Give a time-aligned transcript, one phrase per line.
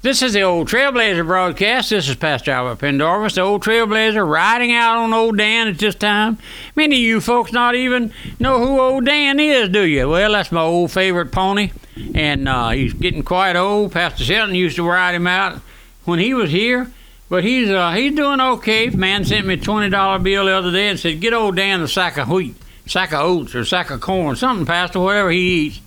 [0.00, 1.90] This is the Old Trailblazer broadcast.
[1.90, 5.96] This is Pastor Albert Pendarvis, the Old Trailblazer, riding out on Old Dan at this
[5.96, 6.38] time.
[6.76, 10.08] Many of you folks not even know who Old Dan is, do you?
[10.08, 11.72] Well, that's my old favorite pony,
[12.14, 13.90] and uh, he's getting quite old.
[13.90, 15.60] Pastor Shelton used to ride him out
[16.04, 16.92] when he was here,
[17.28, 18.90] but he's uh, he's doing okay.
[18.90, 21.80] Man sent me a twenty dollar bill the other day and said, "Get Old Dan
[21.80, 22.54] a sack of wheat,
[22.86, 25.80] sack of oats, or sack of corn, something, Pastor, whatever he eats."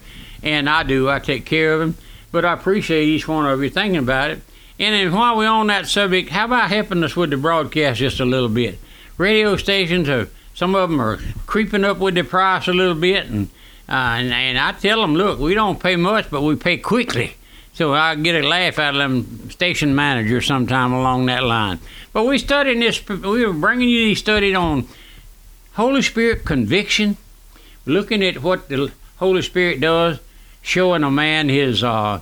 [0.43, 1.09] And I do.
[1.09, 1.96] I take care of him
[2.32, 4.41] but I appreciate each one of you thinking about it.
[4.79, 8.19] And then while we're on that subject, how about helping us with the broadcast just
[8.19, 8.79] a little bit?
[9.18, 13.28] Radio stations are some of them are creeping up with the price a little bit,
[13.28, 13.50] and
[13.88, 17.36] uh, and, and I tell them, look, we don't pay much, but we pay quickly.
[17.74, 21.79] So I get a laugh out of them station managers sometime along that line.
[22.13, 23.05] But we studying this.
[23.07, 24.88] We were bringing you these studies on
[25.74, 27.18] Holy Spirit conviction,
[27.86, 30.19] looking at what the Holy Spirit does
[30.61, 32.22] showing a man his uh,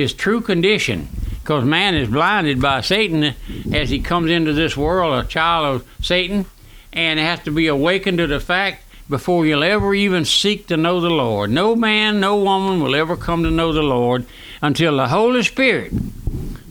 [0.00, 1.08] his true condition,
[1.40, 3.34] because man is blinded by Satan
[3.72, 6.46] as he comes into this world, a child of Satan,
[6.92, 11.00] and has to be awakened to the fact before you'll ever even seek to know
[11.00, 11.50] the Lord.
[11.50, 14.24] No man, no woman will ever come to know the Lord
[14.62, 15.92] until the Holy Spirit,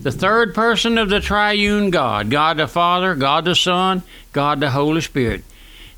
[0.01, 4.71] the third person of the triune God, God the Father, God the Son, God the
[4.71, 5.43] Holy Spirit.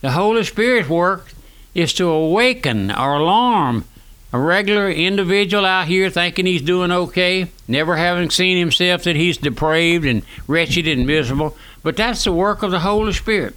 [0.01, 1.31] The Holy Spirit's work
[1.75, 3.85] is to awaken or alarm
[4.33, 9.37] a regular individual out here thinking he's doing okay, never having seen himself that he's
[9.37, 13.55] depraved and wretched and miserable, but that's the work of the Holy Spirit.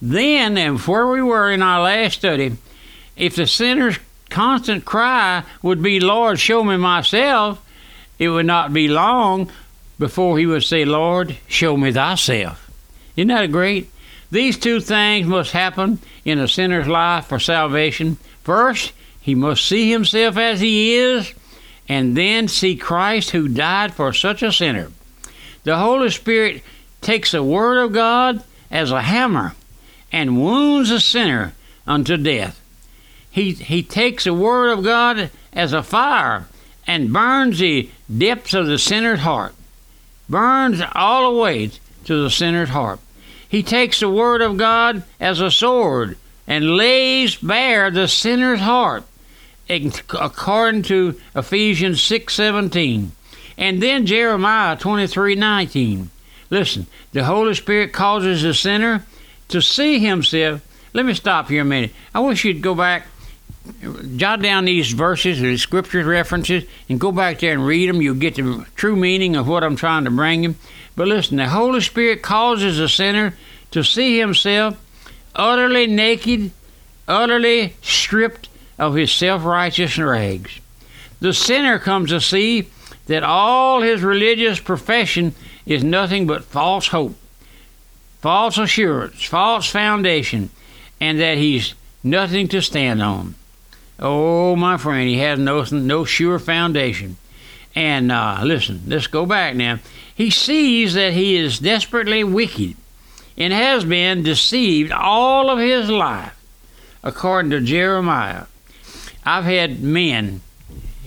[0.00, 2.56] Then, and where we were in our last study,
[3.16, 3.98] if the sinner's
[4.30, 7.64] constant cry would be, Lord, show me myself,
[8.18, 9.50] it would not be long
[9.98, 12.70] before he would say, Lord, show me thyself.
[13.16, 13.90] Isn't that great?
[14.30, 18.16] These two things must happen in a sinner's life for salvation.
[18.42, 18.92] First,
[19.24, 21.32] he must see himself as he is
[21.88, 24.92] and then see Christ who died for such a sinner.
[25.62, 26.62] The Holy Spirit
[27.00, 29.54] takes the Word of God as a hammer
[30.12, 31.54] and wounds a sinner
[31.86, 32.60] unto death.
[33.30, 36.44] He, he takes the Word of God as a fire
[36.86, 39.54] and burns the depths of the sinner's heart,
[40.28, 41.70] burns all the way
[42.04, 43.00] to the sinner's heart.
[43.48, 49.04] He takes the Word of God as a sword and lays bare the sinner's heart
[49.68, 53.12] according to Ephesians 6:17.
[53.56, 56.10] And then Jeremiah 23:19.
[56.50, 59.04] Listen, the Holy Spirit causes the sinner
[59.48, 60.60] to see himself.
[60.92, 61.92] Let me stop here a minute.
[62.14, 63.06] I wish you'd go back
[64.16, 68.02] jot down these verses or the scripture references and go back there and read them.
[68.02, 70.54] You'll get the true meaning of what I'm trying to bring you.
[70.96, 73.34] But listen, the Holy Spirit causes the sinner
[73.70, 74.78] to see himself
[75.34, 76.52] utterly naked,
[77.08, 78.48] utterly stripped
[78.78, 80.60] of his self righteous rags.
[81.20, 82.68] The sinner comes to see
[83.06, 85.34] that all his religious profession
[85.66, 87.16] is nothing but false hope,
[88.20, 90.50] false assurance, false foundation,
[91.00, 93.34] and that he's nothing to stand on.
[93.98, 97.16] Oh, my friend, he has no, no sure foundation.
[97.74, 99.78] And uh, listen, let's go back now.
[100.14, 102.76] He sees that he is desperately wicked
[103.36, 106.36] and has been deceived all of his life,
[107.02, 108.44] according to Jeremiah
[109.24, 110.40] I've had men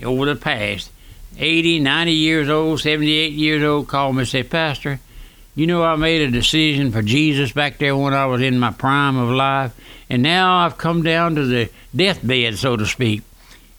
[0.02, 0.90] over the past
[1.38, 4.98] 80, 90 years old, 78 years old call me and say, Pastor,
[5.54, 8.70] you know, I made a decision for Jesus back there when I was in my
[8.70, 9.74] prime of life,
[10.08, 13.22] and now I've come down to the deathbed, so to speak,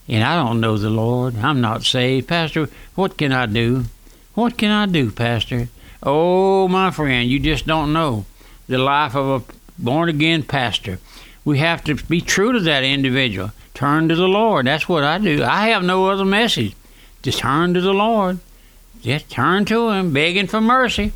[0.08, 1.38] and I don't know the Lord.
[1.38, 2.28] I'm not saved.
[2.28, 3.86] Pastor, what can I do?
[4.36, 5.70] What can I do, Pastor?
[6.02, 8.26] Oh, my friend, you just don't know
[8.68, 11.00] the life of a born again pastor.
[11.44, 13.52] We have to be true to that individual.
[13.74, 14.68] Turn to the Lord.
[14.68, 15.44] That's what I do.
[15.44, 16.76] I have no other message.
[17.22, 18.40] Just turn to the Lord.
[19.02, 21.14] Just turn to Him, begging for mercy.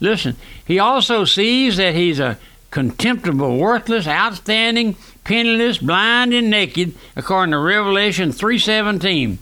[0.00, 2.38] Listen, He also sees that He's a
[2.70, 9.38] contemptible, worthless, outstanding, penniless, blind, and naked, according to Revelation 3:17.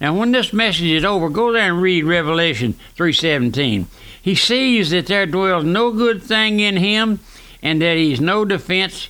[0.00, 3.86] Now, when this message is over, go there and read Revelation 3:17.
[4.20, 7.20] He sees that there dwells no good thing in him,
[7.62, 9.08] and that he's no defense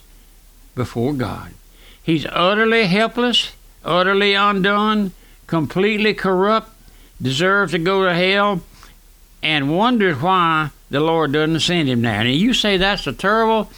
[0.75, 1.55] before God.
[2.03, 3.53] He's utterly helpless,
[3.85, 5.13] utterly undone,
[5.47, 6.71] completely corrupt,
[7.21, 8.63] deserves to go to hell,
[9.43, 12.21] and wonders why the Lord doesn't send him there.
[12.21, 13.71] And you say that's a terrible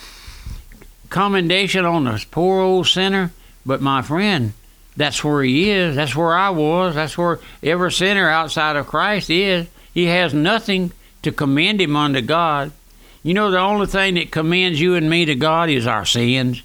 [1.08, 3.32] commendation on this poor old sinner,
[3.66, 4.54] but my friend,
[4.96, 5.96] that's where he is.
[5.96, 6.94] That's where I was.
[6.94, 9.66] That's where every sinner outside of Christ is.
[9.92, 10.92] He has nothing
[11.22, 12.72] to commend him unto God.
[13.22, 16.62] You know, the only thing that commends you and me to God is our sins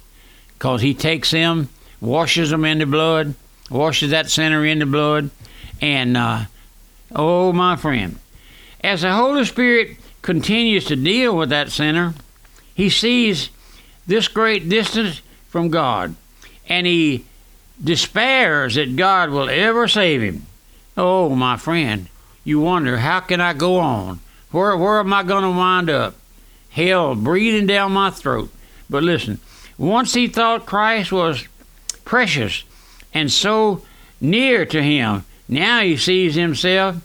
[0.58, 1.68] because he takes them,
[2.00, 3.34] washes them in the blood,
[3.70, 5.30] washes that sinner in the blood,
[5.80, 6.44] and uh,
[7.14, 8.18] oh, my friend,
[8.82, 12.14] As the Holy Spirit continues to deal with that sinner,
[12.74, 13.50] he sees
[14.08, 16.16] this great distance from God
[16.68, 17.24] and he
[17.82, 20.46] despairs that God will ever save him.
[20.96, 22.08] Oh, my friend,
[22.42, 24.18] you wonder, how can I go on?
[24.50, 26.16] Where, where am I going to wind up?
[26.70, 28.50] Hell breathing down my throat.
[28.90, 29.38] But listen,
[29.78, 31.46] once he thought Christ was
[32.04, 32.64] precious
[33.14, 33.82] and so
[34.20, 36.96] near to him, now he sees himself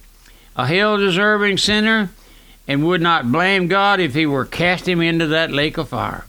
[0.56, 2.10] a hell deserving sinner
[2.68, 6.26] and would not blame God if he were cast him into that lake of fire.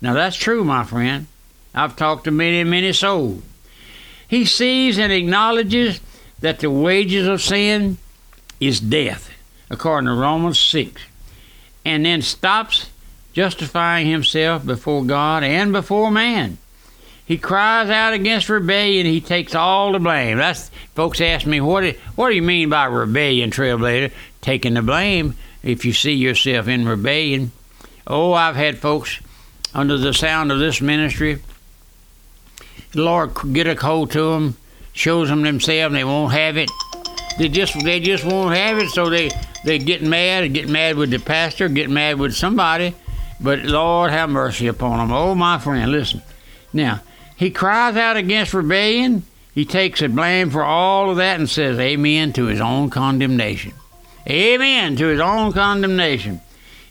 [0.00, 1.26] Now that's true, my friend.
[1.74, 3.42] I've talked to many, many souls.
[4.28, 6.00] He sees and acknowledges
[6.40, 7.98] that the wages of sin
[8.60, 9.30] is death,
[9.70, 11.00] according to Romans 6,
[11.84, 12.90] and then stops
[13.36, 16.56] justifying himself before God and before man.
[17.26, 19.04] He cries out against rebellion.
[19.04, 20.38] He takes all the blame.
[20.38, 24.10] That's folks ask me, what do, what do you mean by rebellion, trailblazer?
[24.40, 27.52] Taking the blame if you see yourself in rebellion.
[28.06, 29.20] Oh, I've had folks
[29.74, 31.42] under the sound of this ministry.
[32.92, 34.56] The Lord get a hold to them,
[34.94, 36.70] shows them themselves, they won't have it.
[37.36, 39.28] They just they just won't have it, so they
[39.62, 42.94] they get mad, get mad with the pastor, get mad with somebody.
[43.40, 45.12] But Lord have mercy upon them.
[45.12, 46.22] Oh, my friend, listen.
[46.72, 47.02] Now,
[47.36, 49.24] he cries out against rebellion.
[49.54, 53.72] He takes the blame for all of that and says amen to his own condemnation.
[54.28, 56.40] Amen to his own condemnation.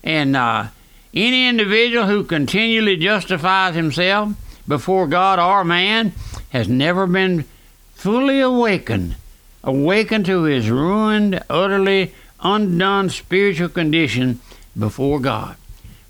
[0.04, 0.68] And uh,
[1.14, 4.34] any individual who continually justifies himself
[4.68, 6.14] before God or man
[6.50, 7.46] has never been
[7.94, 9.16] fully awakened,
[9.64, 14.40] awakened to his ruined, utterly undone spiritual condition
[14.78, 15.58] before God.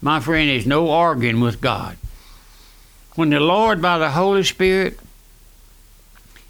[0.06, 1.98] My friend, is no arguing with God
[3.16, 5.00] when the Lord, by the Holy Spirit,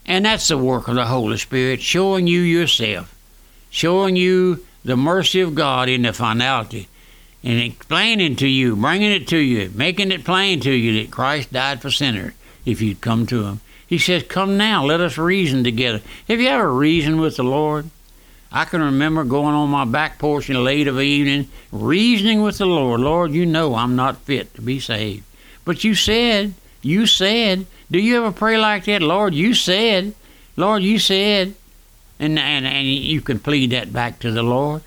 [0.05, 3.15] and that's the work of the Holy Spirit, showing you yourself,
[3.69, 6.89] showing you the mercy of God in the finality,
[7.45, 11.53] and explaining to you, bringing it to you, making it plain to you that Christ
[11.53, 12.33] died for sinners
[12.65, 13.61] if you'd come to Him.
[13.87, 16.01] He says, Come now, let us reason together.
[16.27, 17.89] Have you ever reasoned with the Lord?
[18.51, 23.01] I can remember going on my back porch late of evening, reasoning with the Lord.
[23.01, 25.24] Lord, you know I'm not fit to be saved.
[25.65, 29.01] But you said, you said, do you ever pray like that?
[29.01, 30.13] Lord, you said,
[30.56, 31.56] Lord, you said.
[32.18, 34.83] And, and, and you can plead that back to the Lord.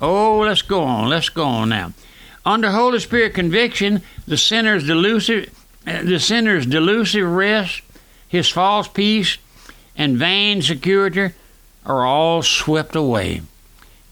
[0.00, 1.08] Oh, let's go on.
[1.08, 1.92] Let's go on now.
[2.46, 5.52] Under Holy Spirit conviction, the sinner's delusive,
[5.84, 7.82] the sinner's delusive rest,
[8.28, 9.38] his false peace,
[9.96, 11.34] and vain security
[11.88, 13.42] are all swept away.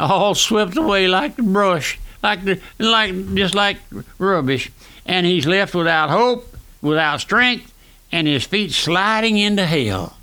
[0.00, 3.78] All swept away like the brush, like the like just like
[4.18, 4.72] rubbish
[5.06, 7.72] and he's left without hope, without strength,
[8.10, 10.16] and his feet sliding into hell.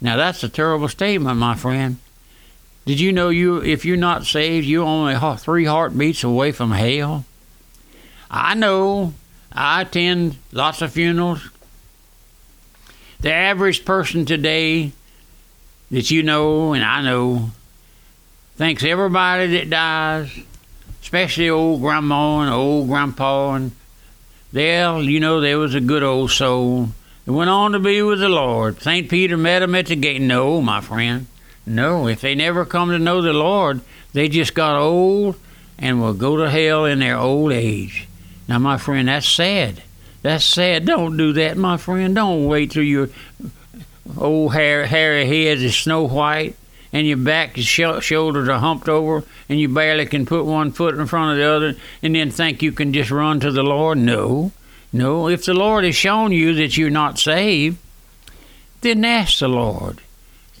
[0.00, 1.98] Now that's a terrible statement, my friend.
[2.84, 7.24] Did you know you if you're not saved, you're only three heartbeats away from hell?
[8.30, 9.14] I know.
[9.52, 11.48] I attend lots of funerals.
[13.20, 14.92] The average person today
[15.92, 17.50] that you know and I know
[18.56, 20.36] thinks everybody that dies,
[21.02, 23.72] especially old grandma and old grandpa and
[24.52, 26.88] there, you know, there was a good old soul
[27.24, 28.82] that went on to be with the Lord.
[28.82, 29.08] St.
[29.08, 30.20] Peter met him at the gate.
[30.20, 31.26] No, my friend.
[31.64, 33.80] No, if they never come to know the Lord,
[34.12, 35.36] they just got old
[35.78, 38.08] and will go to hell in their old age.
[38.46, 39.82] Now, my friend, that's sad.
[40.20, 40.84] That's sad.
[40.84, 42.14] Don't do that, my friend.
[42.14, 43.08] Don't wait till your
[44.16, 46.56] old hair, hairy head is snow white
[46.92, 50.72] and your back and sh- shoulders are humped over and you barely can put one
[50.72, 53.62] foot in front of the other and then think you can just run to the
[53.62, 53.98] Lord?
[53.98, 54.52] No.
[54.92, 55.28] No.
[55.28, 57.78] If the Lord has shown you that you're not saved,
[58.82, 60.00] then ask the Lord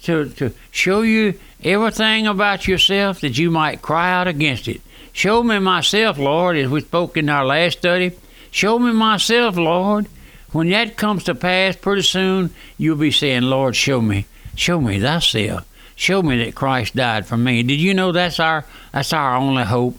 [0.02, 4.80] to, to show you everything about yourself that you might cry out against it.
[5.12, 8.12] Show me myself, Lord, as we spoke in our last study.
[8.50, 10.06] Show me myself, Lord.
[10.52, 15.00] When that comes to pass, pretty soon you'll be saying, Lord, show me, show me
[15.00, 15.66] thyself
[16.02, 17.62] Show me that Christ died for me.
[17.62, 19.96] Did you know that's our that's our only hope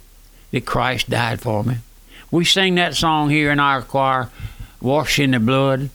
[0.51, 1.77] that Christ died for me?
[2.31, 4.29] We sing that song here in our choir,
[4.81, 5.89] washed in the blood.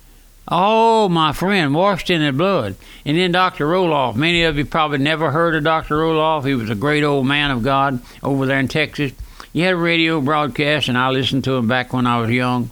[0.50, 2.76] Oh, my friend, washed in the blood.
[3.04, 3.66] And then Dr.
[3.66, 4.16] Roloff.
[4.16, 5.96] Many of you probably never heard of Dr.
[5.96, 6.46] Roloff.
[6.46, 9.12] He was a great old man of God over there in Texas.
[9.52, 12.70] He had a radio broadcast, and I listened to him back when I was young.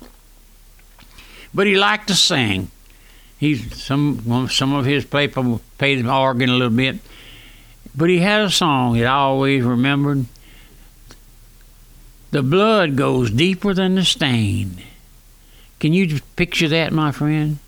[1.56, 2.70] But he liked to sing.
[3.38, 6.96] He's some some of his people played the organ a little bit.
[7.96, 10.26] But he had a song that I always remembered.
[12.30, 14.82] The blood goes deeper than the stain.
[15.80, 17.58] Can you picture that, my friend?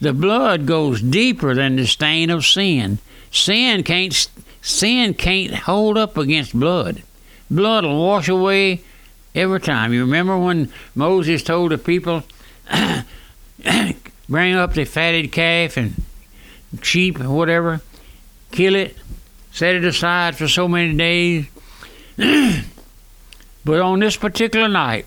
[0.00, 3.00] The blood goes deeper than the stain of sin.
[3.32, 4.28] Sin can't
[4.62, 7.02] sin can't hold up against blood.
[7.50, 8.82] blood will wash away
[9.34, 9.92] every time.
[9.92, 12.22] You remember when Moses told the people,
[14.28, 16.02] bring up the fatted calf and
[16.82, 17.80] sheep or whatever,
[18.50, 18.96] kill it,
[19.52, 21.46] set it aside for so many days.
[23.64, 25.06] but on this particular night,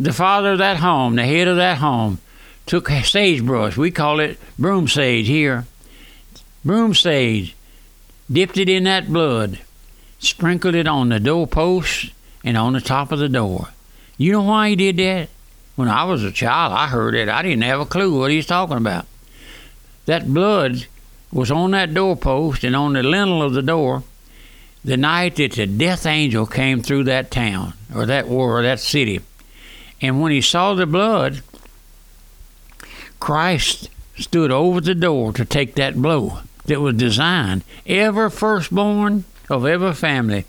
[0.00, 2.18] the father of that home, the head of that home,
[2.66, 3.76] took sagebrush.
[3.76, 5.64] We call it broom sage here.
[6.64, 7.56] Broom sage,
[8.30, 9.58] dipped it in that blood,
[10.18, 12.12] sprinkled it on the doorpost
[12.44, 13.68] and on the top of the door.
[14.16, 15.28] You know why he did that?
[15.78, 17.28] When I was a child, I heard it.
[17.28, 19.06] I didn't have a clue what he's talking about.
[20.06, 20.88] That blood
[21.30, 24.02] was on that doorpost and on the lintel of the door
[24.84, 28.80] the night that the death angel came through that town or that war or that
[28.80, 29.20] city.
[30.00, 31.42] And when he saw the blood,
[33.20, 37.62] Christ stood over the door to take that blow that was designed.
[37.86, 40.44] Every firstborn of every family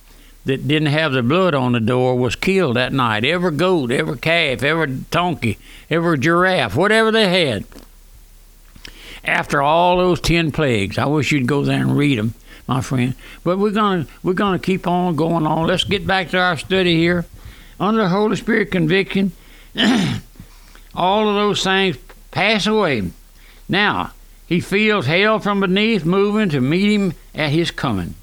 [0.50, 3.24] that didn't have the blood on the door was killed that night.
[3.24, 5.58] Every goat, every calf, every donkey,
[5.90, 7.66] every giraffe, whatever they had.
[9.24, 12.34] After all those ten plagues, I wish you'd go there and read them,
[12.68, 13.16] my friend.
[13.44, 15.68] But we're gonna we're gonna keep on going on.
[15.68, 17.26] Let's get back to our study here.
[17.80, 19.32] Under the Holy Spirit conviction,
[20.96, 21.98] all of those things
[22.32, 23.12] pass away.
[23.68, 24.14] Now
[24.48, 28.16] he feels hell from beneath moving to meet him at his coming.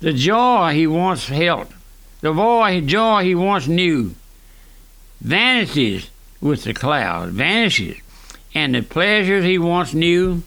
[0.00, 1.72] The joy he once held,
[2.20, 4.14] the boy joy he once knew,
[5.22, 7.96] vanishes with the cloud, vanishes,
[8.54, 10.42] and the pleasures he once knew,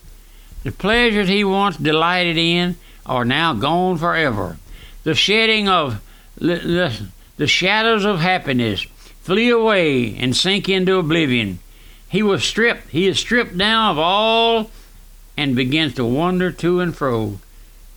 [0.63, 2.75] the pleasures he once delighted in,
[3.07, 4.57] are now gone forever.
[5.03, 5.99] The shedding of
[6.37, 8.81] the, the shadows of happiness
[9.21, 11.57] flee away and sink into oblivion.
[12.07, 14.69] He was stripped, he is stripped down of all
[15.35, 17.39] and begins to wander to and fro,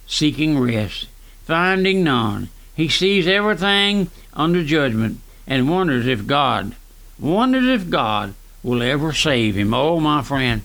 [0.06, 1.08] seeking rest
[1.52, 2.48] finding none.
[2.74, 6.74] He sees everything under judgment and wonders if God,
[7.18, 8.32] wonders if God
[8.62, 9.74] will ever save him.
[9.74, 10.62] Oh, my friend,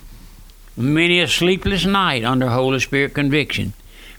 [0.77, 3.74] many a sleepless night under Holy Spirit conviction.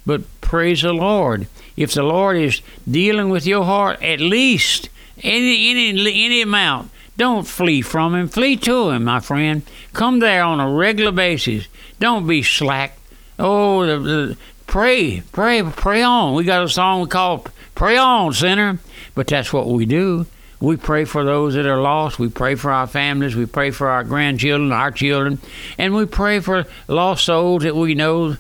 [0.05, 1.47] But praise the Lord.
[1.75, 4.91] If the Lord is dealing with your heart, at least
[5.23, 5.91] any any
[6.27, 8.29] any amount, don't flee from Him.
[8.29, 9.63] Flee to Him, my friend.
[9.95, 11.67] Come there on a regular basis.
[11.99, 12.99] Don't be slack.
[13.39, 14.37] Oh, the, the,
[14.69, 16.35] pray, pray, pray on.
[16.35, 17.45] We got a song we call
[17.75, 18.79] Pray On, Sinner.
[19.17, 20.27] But that's what we do.
[20.61, 22.19] We pray for those that are lost.
[22.19, 23.35] We pray for our families.
[23.35, 25.41] We pray for our grandchildren, our children.
[25.79, 28.37] And we pray for lost souls that we know,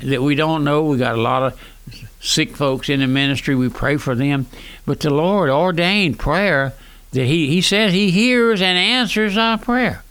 [0.00, 0.84] that we don't know.
[0.84, 3.54] We got a lot of sick folks in the ministry.
[3.54, 4.46] We pray for them.
[4.86, 6.74] But the Lord ordained prayer
[7.12, 10.02] that He, he says He hears and answers our prayer.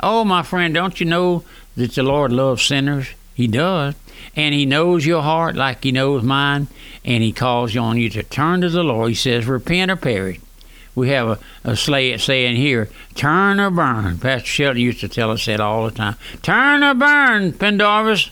[0.00, 1.44] Oh, my friend, don't you know
[1.76, 3.08] that the Lord loves sinners?
[3.34, 3.94] He does
[4.36, 6.68] and He knows your heart like He knows mine,
[7.04, 9.10] and He calls on you to turn to the Lord.
[9.10, 10.40] He says, Repent or perish.
[10.94, 14.18] We have a, a saying here, turn or burn.
[14.18, 16.16] Pastor Shelton used to tell us that all the time.
[16.42, 18.30] Turn or burn, Pendarvis.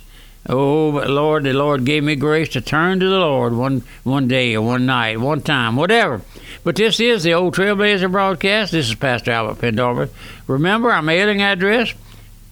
[0.49, 4.27] Oh, but Lord, the Lord gave me grace to turn to the Lord one one
[4.27, 6.23] day or one night, one time, whatever.
[6.65, 8.73] But this is the old Trailblazer broadcast.
[8.73, 10.11] This is Pastor Albert Pendarvis.
[10.49, 11.95] Remember our mailing address?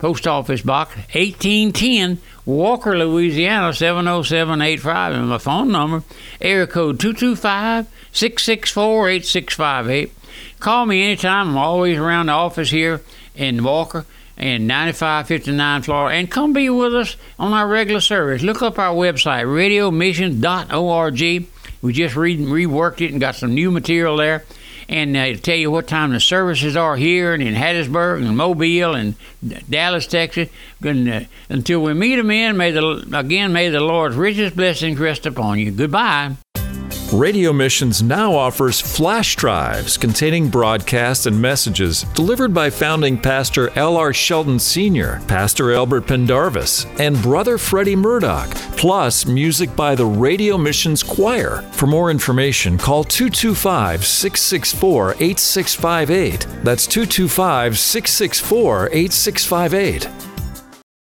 [0.01, 5.13] Post Office Box 1810, Walker, Louisiana 70785.
[5.13, 6.03] And my phone number,
[6.41, 10.13] area code 225 664 8658.
[10.59, 11.51] Call me anytime.
[11.51, 13.03] I'm always around the office here
[13.35, 14.07] in Walker
[14.39, 16.17] and 9559 Florida.
[16.17, 18.43] And come be with us on our regular service.
[18.43, 21.47] Look up our website, radiomission.org.
[21.83, 24.45] We just re- reworked it and got some new material there
[24.91, 28.97] and uh, tell you what time the services are here and in Hattiesburg and Mobile
[28.97, 29.15] and
[29.71, 30.49] Dallas, Texas.
[30.83, 35.27] And, uh, until we meet again, may the again may the Lord's richest blessings rest
[35.27, 35.71] upon you.
[35.71, 36.37] Goodbye.
[37.13, 44.13] Radio Missions now offers flash drives containing broadcasts and messages delivered by founding pastor L.R.
[44.13, 51.03] Shelton Sr., Pastor Albert Pendarvis, and Brother Freddie Murdoch, plus music by the Radio Missions
[51.03, 51.63] Choir.
[51.73, 56.47] For more information, call 225 664 8658.
[56.63, 60.30] That's 225 664 8658.